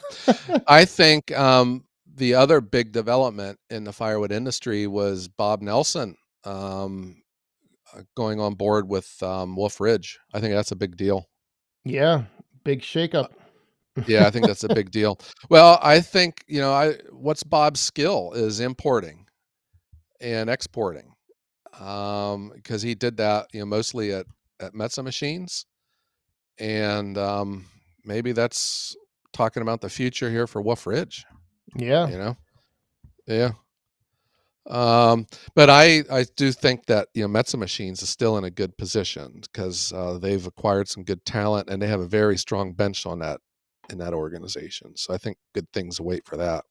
[0.69, 7.22] I think um, the other big development in the firewood industry was Bob Nelson um,
[8.17, 10.19] going on board with um, Wolfe Ridge.
[10.33, 11.29] I think that's a big deal.
[11.85, 12.25] yeah,
[12.65, 13.31] big shakeup.
[14.07, 15.19] Yeah, I think that's a big deal.
[15.51, 19.27] Well, I think you know, I what's Bob's skill is importing
[20.21, 21.13] and exporting,
[21.79, 24.27] um, because he did that you know mostly at
[24.61, 25.67] at Metza machines,
[26.59, 27.67] and um,
[28.05, 28.97] maybe that's
[29.33, 31.25] talking about the future here for Wolfe Ridge.
[31.77, 32.37] Yeah, you know
[33.27, 33.51] yeah
[34.69, 38.51] um but i i do think that you know metza machines is still in a
[38.51, 42.73] good position because uh, they've acquired some good talent and they have a very strong
[42.73, 43.41] bench on that
[43.91, 46.65] in that organization so i think good things await for that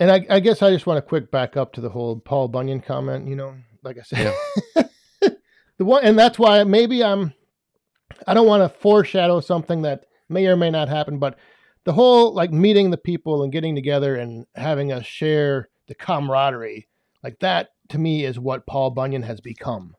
[0.00, 2.48] and I, I guess I just want to quick back up to the whole Paul
[2.48, 3.28] Bunyan comment.
[3.28, 4.34] You know, like I said,
[5.78, 7.34] the one, and that's why maybe I'm.
[8.26, 11.38] I don't want to foreshadow something that may or may not happen, but
[11.84, 16.88] the whole like meeting the people and getting together and having us share the camaraderie,
[17.22, 19.96] like that to me is what Paul Bunyan has become.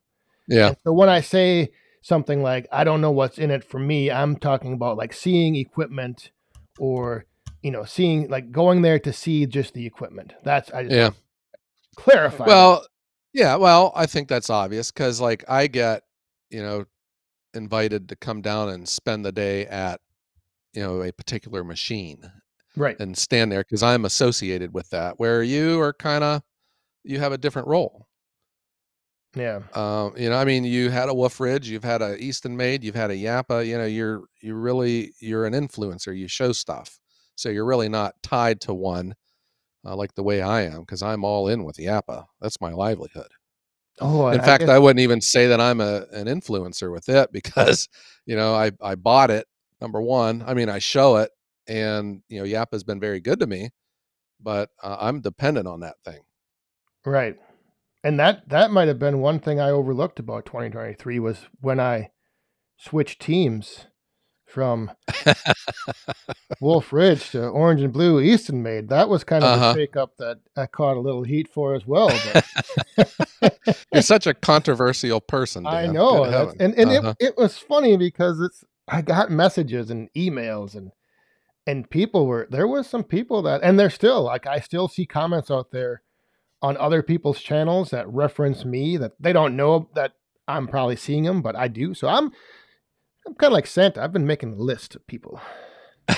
[0.48, 3.80] yeah And so when I say something like I don't know what's in it for
[3.80, 6.32] me, I'm talking about like seeing equipment
[6.80, 7.26] or
[7.62, 10.34] you know seeing like going there to see just the equipment.
[10.44, 11.10] That's I just yeah
[11.98, 12.46] clarify.
[12.46, 12.86] well
[13.34, 16.04] yeah well i think that's obvious because like i get
[16.50, 16.86] you know
[17.54, 20.00] invited to come down and spend the day at
[20.74, 22.32] you know a particular machine
[22.76, 23.00] right.
[23.00, 25.20] and stand there because I'm associated with that.
[25.20, 26.42] Where you are kind of
[27.04, 28.08] you have a different role.
[29.36, 29.62] Yeah.
[29.74, 32.96] Um, you know, I mean, you had a Wolfe Ridge, you've had a Eastonmade, you've
[32.96, 33.66] had a Japa.
[33.66, 36.16] You know, you're you really you're an influencer.
[36.18, 37.00] You show stuff,
[37.36, 39.16] so you're really not tied to one
[39.86, 42.26] uh, like the way I am because I'm all in with Japa.
[42.42, 43.30] That's my livelihood.
[44.00, 47.08] Oh, In I fact, guess- I wouldn't even say that I'm a an influencer with
[47.08, 47.88] it because
[48.26, 49.46] you know I I bought it.
[49.82, 51.32] Number one, I mean, I show it,
[51.68, 53.70] and you know, Japa's been very good to me,
[54.40, 56.20] but uh, I'm dependent on that thing.
[57.06, 57.38] Right.
[58.04, 62.12] And that that might have been one thing I overlooked about 2023 was when I
[62.78, 63.86] switched teams
[64.48, 64.92] from
[66.60, 68.90] Wolfe Ridge to Orange and Blue Eastonmade.
[68.90, 69.72] That was kind of Uh-huh.
[69.72, 72.12] a shake up that I caught a little heat for as well.
[72.34, 73.56] But
[73.94, 75.66] You're such a controversial person.
[75.66, 76.24] I know.
[76.26, 76.62] Good that's- heavens.
[76.62, 77.14] and and Uh-huh.
[77.20, 80.92] it, it was funny because it's I got messages and emails and
[81.68, 85.06] and people were there was some people that and they're still like I still see
[85.06, 86.02] comments out there
[86.62, 90.14] on other people's channels that reference me that they don't know that
[90.48, 91.94] I'm probably seeing them, but I do.
[91.94, 92.32] So I'm
[93.26, 94.04] I'm kind of like Santa.
[94.04, 95.40] I've been making a list of people.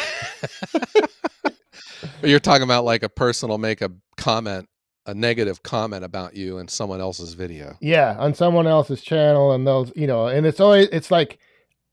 [2.24, 4.70] You're talking about like a person will make a comment,
[5.06, 7.76] a negative comment about you in someone else's video.
[7.82, 11.40] Yeah, on someone else's channel, and those, you know, and it's always it's like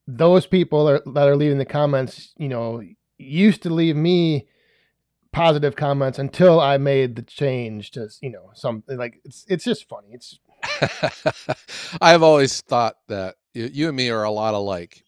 [0.07, 2.83] those people are, that are leaving the comments, you know,
[3.19, 4.49] used to leave me
[5.33, 9.89] positive comments until I made the change to, you know, something like it's it's just
[9.89, 10.09] funny.
[10.13, 10.39] It's
[12.01, 15.05] I've always thought that you, and me are a lot alike,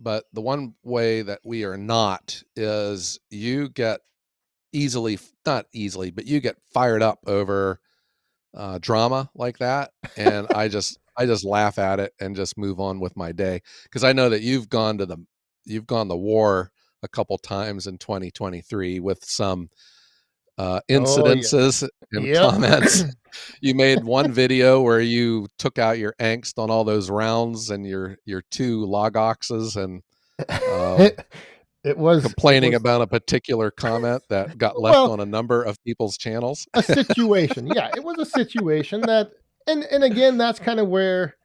[0.00, 4.00] but the one way that we are not is you get
[4.72, 7.80] easily, not easily, but you get fired up over
[8.54, 12.80] uh, drama like that, and I just I just laugh at it and just move
[12.80, 15.16] on with my day because I know that you've gone to the
[15.64, 16.70] you've gone the war
[17.02, 19.68] a couple times in 2023 with some
[20.58, 22.50] uh, incidences and Yep.
[22.50, 23.04] comments.
[23.60, 27.86] you made one video where you took out your angst on all those rounds and
[27.86, 30.02] your your two LogOXes and
[30.48, 31.26] Um, it,
[31.84, 35.26] it was complaining it was about a particular comment that got left Well- on a
[35.26, 36.66] number of people's channels.
[36.74, 37.66] a situation.
[37.68, 39.30] yeah, it was a situation that,
[39.66, 41.36] and and again, that's kind of where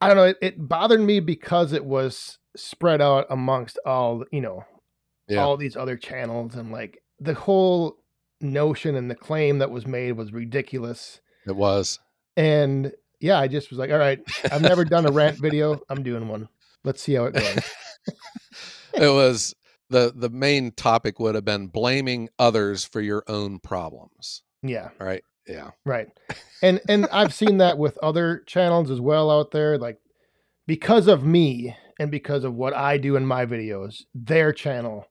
[0.00, 0.24] I don't know.
[0.24, 4.64] It, it bothered me because it was spread out amongst all you know
[5.28, 5.42] Yeah.
[5.44, 7.96] all these other channels and like the whole
[8.40, 11.98] notion and the claim that was made was ridiculous It was.
[12.36, 16.02] and yeah i just was like all right i've never done a rant video i'm
[16.02, 16.48] doing one
[16.84, 17.58] let's see how it goes
[18.94, 19.54] It was
[19.90, 24.42] the the main topic would have been blaming others for your own problems.
[24.62, 25.22] yeah Right?
[25.46, 25.70] Yeah.
[25.84, 26.08] right
[26.62, 29.98] and and i've seen that with other channels as well out there like
[30.66, 35.06] because of me and because of what i do in my videos their channel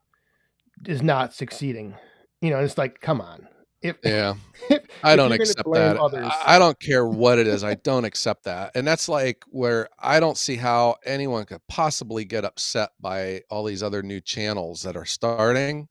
[0.86, 1.96] is not succeeding
[2.42, 3.48] you know it's like come on
[3.82, 4.34] if, Yeah.
[4.70, 5.98] if I don't accept that.
[5.98, 7.64] others- I I don't care what it is.
[7.64, 8.72] I don't accept that.
[8.74, 13.64] And that's like where I don't see how anyone could possibly get upset by all
[13.64, 15.88] these other new channels that are starting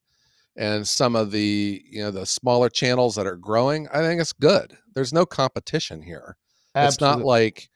[0.57, 3.89] and some of the, you know, the smaller channels that are growing.
[3.89, 4.77] I think it's good.
[4.95, 6.37] There's no competition here.
[6.77, 7.69] It's not like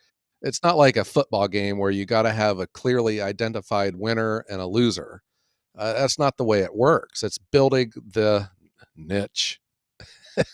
[0.43, 4.45] it's not like a football game where you got to have a clearly identified winner
[4.49, 5.23] and a loser.
[5.77, 7.23] Uh, that's not the way it works.
[7.23, 8.49] It's building the
[8.97, 9.61] niche.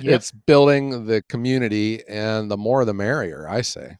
[0.00, 0.12] Yep.
[0.12, 3.46] It's building the community, and the more the merrier.
[3.48, 3.98] I say.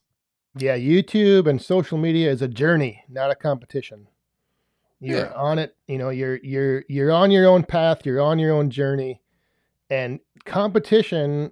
[0.57, 4.09] Yeah, YouTube and social media is a journey, not a competition.
[5.01, 5.33] You're Yeah.
[5.35, 8.71] on it, you know, you're you're you're on your own path, you're on your own
[8.71, 9.21] journey.
[9.89, 11.51] And competition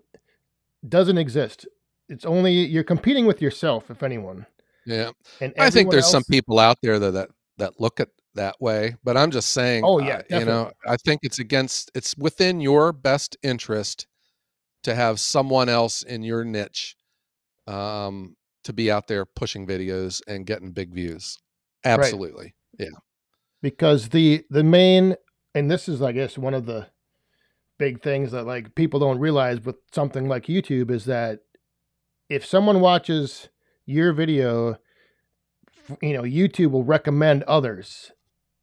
[0.89, 1.67] doesn't exist.
[2.09, 4.47] It's only you're competing with yourself, if anyone.
[4.87, 8.59] Yeah, And I think there's some people out there that, that that look at that
[8.61, 9.83] way, but I'm just saying.
[9.85, 11.91] Oh, yeah, uh, you know, I think it's against.
[11.95, 14.07] It's within your best interest
[14.85, 16.97] to have someone else in your niche
[17.67, 21.37] um, to be out there pushing videos and getting big views.
[21.85, 22.55] Absolutely.
[23.63, 25.17] Because the the main
[25.55, 26.87] and this is I guess one of the
[27.79, 31.41] big things that like people don't realize with something like YouTube is that
[32.29, 33.49] if someone watches
[33.87, 34.77] your video
[36.03, 38.13] you know YouTube will recommend others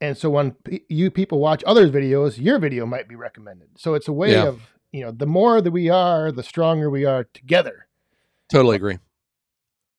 [0.02, 3.94] and so when p- you people watch others videos your video might be recommended so
[3.94, 4.48] it's a way Yeah.
[4.48, 7.88] of you know the more that we are the stronger we are together
[8.48, 9.00] Totally agree.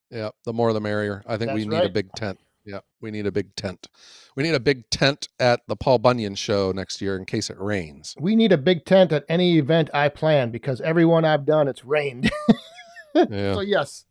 [0.09, 1.25] Yeah, the more the merrier.
[1.27, 2.39] I think we That's need a big tent.
[2.67, 3.87] Yeah, we need a big tent.
[4.35, 7.59] We need a big tent at the Paul Bunyan show next year in case it
[7.61, 8.15] rains.
[8.19, 11.69] we need a big tent at any event I plan because every one I've done
[11.69, 12.31] it's rained
[13.15, 14.05] Yeah, so yes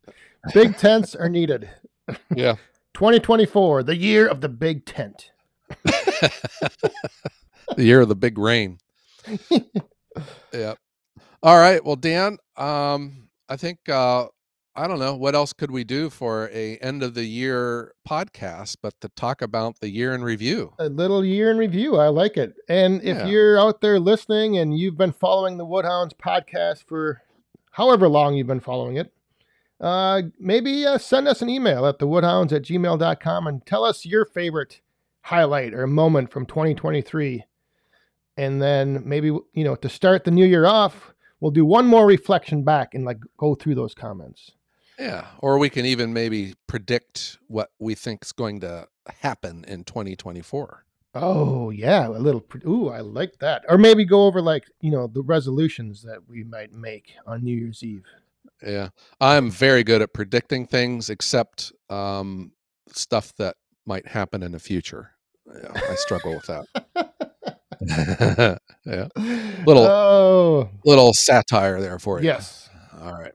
[0.53, 1.69] big tents are needed
[2.35, 2.55] yeah.
[2.93, 5.31] 2024, the year of the big tent.
[5.83, 6.31] the
[7.77, 8.77] year of the big rain.
[10.53, 10.75] yeah.
[11.43, 11.83] All right.
[11.83, 14.27] Well, Dan, um, I think uh,
[14.77, 18.77] I don't know what else could we do for a end of the year podcast,
[18.81, 20.73] but to talk about the year in review.
[20.79, 21.95] A little year in review.
[21.95, 22.53] I like it.
[22.67, 23.25] And if Yeah.
[23.27, 27.21] you're out there listening and you've been following the Woodhounds podcast for
[27.71, 29.13] however long you've been following it,
[29.79, 34.25] uh, maybe uh, send us an email at thewoodhounds at gmail.com and tell us your
[34.25, 34.81] favorite
[35.21, 37.45] highlight or moment from 2023.
[38.37, 42.05] And then maybe, you know, to start the new year off, we'll do one more
[42.05, 44.51] reflection back and like go through those comments.
[44.99, 48.87] Yeah, or we can even maybe predict what we think is going to
[49.21, 50.85] happen in 2024.
[51.13, 52.43] Oh yeah, a little.
[52.65, 53.63] Ooh, I like that.
[53.69, 57.55] Or maybe go over like you know the resolutions that we might make on New
[57.57, 58.03] Year's Eve.
[58.65, 58.89] Yeah,
[59.19, 62.51] I'm very good at predicting things, except um,
[62.91, 65.11] stuff that might happen in the future.
[65.47, 66.65] Yeah, I struggle with that.
[68.85, 69.07] yeah,
[69.65, 72.25] Little- Oh little satire there for you.
[72.25, 72.69] yes.
[73.01, 73.33] All right.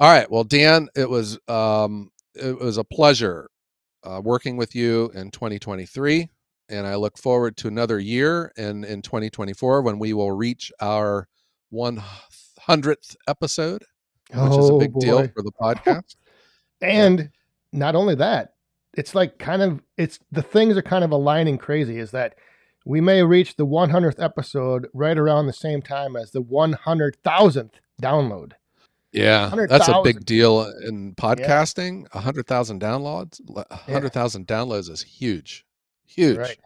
[0.00, 0.30] All right.
[0.30, 3.48] Well, Dan, it was um, it was a pleasure
[4.02, 6.28] uh, working with you in 2023,
[6.68, 11.28] and I look forward to another year in in 2024 when we will reach our
[11.72, 13.82] 100th episode,
[14.32, 16.16] which is a Oh, big deal for the podcast.
[16.80, 17.30] And
[17.72, 18.54] not only that,
[18.94, 21.98] it's like kind of it's the things are kind of aligning crazy.
[21.98, 22.34] Is that
[22.84, 27.70] we may reach the 100th episode right around the same time as the 100,000th
[28.02, 28.52] download.
[29.14, 32.06] Yeah, that's a big deal in podcasting.
[32.12, 33.40] A hundred thousand downloads,
[33.70, 35.64] hundred thousand downloads is huge,
[36.04, 36.36] huge.
[36.36, 36.58] Right.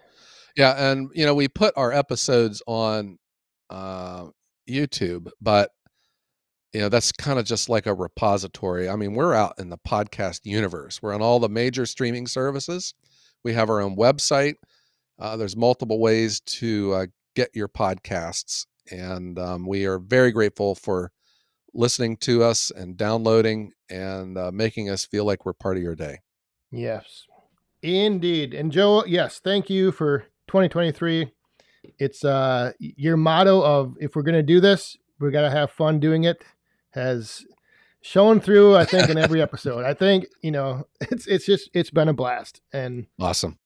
[0.57, 3.19] Yeah, and you know we put our episodes on
[3.69, 4.29] uh,
[4.67, 5.71] YouTube, but
[6.73, 8.89] you know that's kind of just like a repository.
[8.89, 11.03] I mean, we're out in the podcast universe.
[11.03, 12.95] We're on all the major streaming services.
[13.45, 14.55] We have our own website.
[15.19, 20.75] Uh, there's multiple ways to uh, get your podcasts, and um, we are very grateful
[20.75, 21.13] for
[21.79, 25.95] listening to us and downloading and uh, making us feel like we're part of your
[25.95, 26.19] day.
[26.71, 27.25] Yes,
[27.83, 28.53] indeed.
[28.53, 31.31] And Joe, yes, thank you for 2023.
[31.99, 36.25] It's uh your motto of if we're gonna do this, we gotta have fun doing
[36.25, 36.43] it
[36.91, 37.45] has
[38.03, 38.77] shown through.
[38.77, 39.85] I think in every episode.
[39.85, 43.59] I think you know it's it's just it's been a blast and Awesome.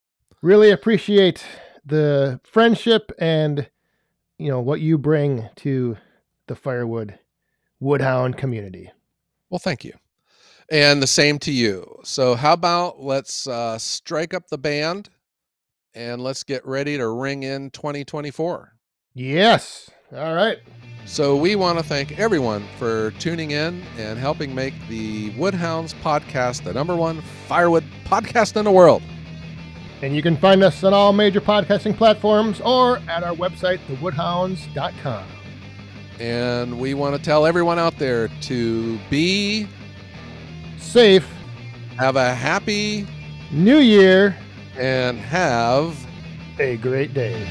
[0.42, 1.44] really appreciate
[1.84, 3.68] the friendship and
[4.38, 5.96] you know what you bring to
[6.46, 7.18] the firewood
[7.83, 8.91] woodhound community.
[9.51, 9.93] Well, thank you.
[10.70, 12.01] And the same to you.
[12.05, 15.11] So, how about let's uh, strike up the band
[15.95, 18.72] and let's get ready to ring in 2024.
[19.14, 19.91] Yes.
[20.16, 20.59] All right.
[21.05, 26.62] So, we want to thank everyone for tuning in and helping make the Woodhounds podcast
[26.62, 29.03] the number one firewood podcast in the world.
[30.01, 35.41] And you can find us on all major podcasting platforms or at our website, thewoodhounds.com.
[36.20, 39.66] And we want to tell everyone out there to be,
[40.78, 41.26] Safe
[41.98, 43.06] have a happy,
[43.50, 44.36] New Year,
[44.76, 45.96] and have
[46.58, 47.46] a great day.